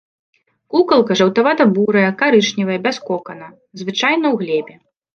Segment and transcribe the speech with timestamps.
[0.73, 3.55] Кукалка жаўтавата-бурая, карычневая, без кокана,
[3.85, 4.73] звычайна ў глебе.